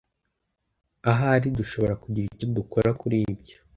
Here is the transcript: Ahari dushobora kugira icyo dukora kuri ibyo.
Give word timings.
Ahari 1.11 1.47
dushobora 1.59 1.93
kugira 2.03 2.25
icyo 2.33 2.47
dukora 2.57 2.89
kuri 2.99 3.17
ibyo. 3.31 3.57